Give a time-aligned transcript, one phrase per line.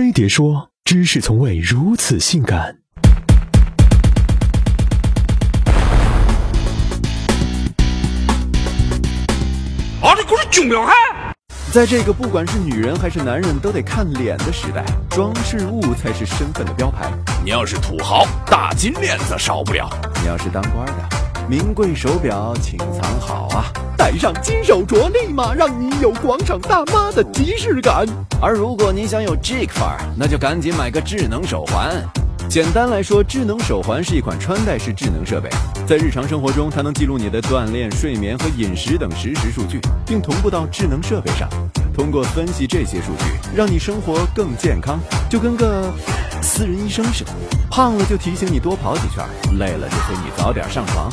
[0.00, 2.78] 飞碟说：“知识从未如此性感。”
[10.00, 10.94] 啊，这可是囧了哈！
[11.70, 17.12] 在这个不管是女人还是男人都得看脸的时代，装饰物才是身份的标牌。
[17.44, 19.86] 你要是土豪，大金链子少不了；
[20.22, 23.70] 你要是当官的，名贵手表请藏好啊！
[24.00, 28.06] 戴上金手镯，立马让你有广场大妈的即视感。
[28.40, 32.02] 而如果你想有 Jig 范儿，那就赶紧买个智能手环。
[32.48, 35.50] 简单来说，智能手环是一款穿戴式智能设备，
[35.86, 41.46] 在日常生活中，它能记录你的锻炼、睡眠和饮食等实时数据，并同步到智能设备上。
[41.94, 44.98] 通过分析这些数据，让你生活更健康，
[45.28, 45.92] 就跟个
[46.40, 47.30] 私人医生似的。
[47.70, 49.22] 胖了就提醒你多跑几圈，
[49.58, 51.12] 累了就催你早点上床。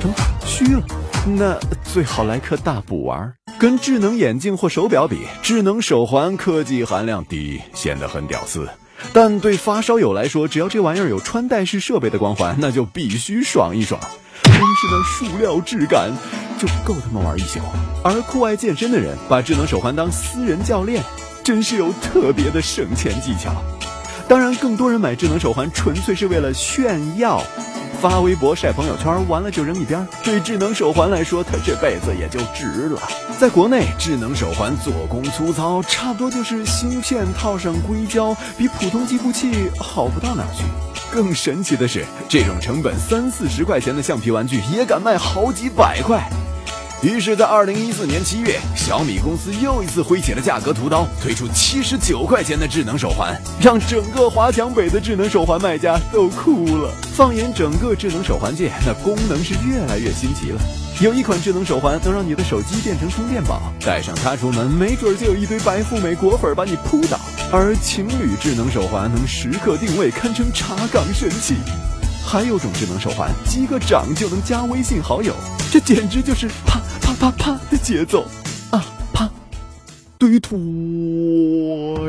[0.00, 0.12] 成
[0.44, 0.82] 虚了，
[1.26, 3.34] 那最好来颗大补丸。
[3.58, 8.68] 跟智能眼镜或手表比，智能手环科技含量低，显得很屌丝。
[9.12, 14.00] 但对发烧友来说，只要这玩意儿有穿戴式设备的光环，那就必须爽一爽。
[14.42, 16.10] 光是那塑料质感，
[16.58, 17.58] 就够他们玩一宿。
[18.02, 21.02] 而酷爱健身的人，把智能手环当私人教练，
[21.42, 23.54] 真是有特别的省钱技巧。
[24.28, 27.42] 当然，更多人买智能手环纯粹是为了炫耀。
[28.04, 30.06] 发微博晒朋友圈，完了就扔一边。
[30.22, 33.00] 对智能手环来说，它这辈子也就值了。
[33.38, 40.64] 在国内，智能手环做工粗糙，差不多就是芯片套上硅胶，比普通计步器好不到哪去。
[41.10, 46.28] 更神奇的是，这种成本三四十块钱的橡皮玩具也敢卖好几百块。
[47.04, 56.90] 于是，在二零一四年七月，小米公司又一次挥起了价格屠刀，推出七十九块钱的智能手环，让整个华强北的智能手环卖家都哭了。
[57.12, 60.60] 放眼整个智能手环界，那功能是越来越新奇了。
[61.02, 67.20] 有一款智能手环能让你的手机变成充电宝，带上它出门，没准就有一堆白富美果粉把你扑倒。
[67.52, 71.56] 而情侣智能手环能时刻定位，堪称查岗神器。
[72.26, 75.32] 还有种智能手环，击个掌就能加微信好友，
[75.70, 78.24] 这简直就是啪啪啪啪的节奏
[78.70, 78.84] 啊！
[79.12, 79.30] 啪！
[80.18, 80.58] 对于拖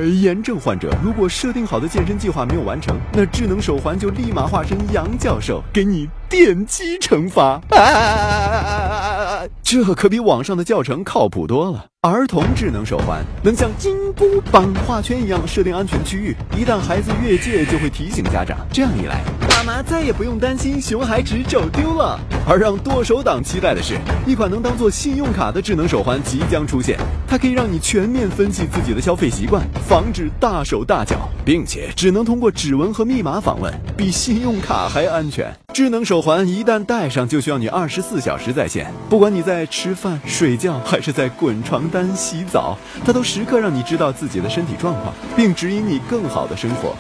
[0.04, 7.62] 延症患者，如果设定好的健身计划没有完成，那智能手环就立马化身杨教授，给你电击惩罚。
[7.70, 9.44] 啊！
[9.62, 11.88] 这可比网上的教程靠谱多了。
[12.06, 18.60] 儿童智能手环能像金箍棒画圈一样设定安全区域，一旦孩子越界，就会提醒家长。
[18.72, 22.20] 这样一来，爸妈再也不用担心熊孩子走丢了。
[22.48, 26.96] 而让剁手党期待的是，一款能当做信用卡的智能手环即将出现。
[27.28, 35.52] 它可以让你全面分析自己的消费习惯，防止大手大脚，并且只能通过指纹和密码访问，比信用卡还安全。
[35.74, 46.94] 智能手环一旦戴上，就需要你二十四小时在线，不管你在吃饭、睡觉，还是在滚床单、洗澡，它都时刻让你知道自己的身体状况，并指引你更好的生活。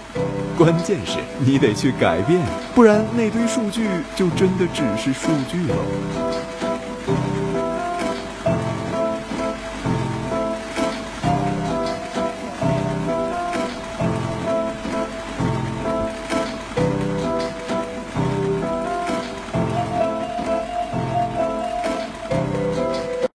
[0.57, 2.39] 关键是你得去改变，
[2.73, 5.75] 不然那堆数据就真的只是数据了。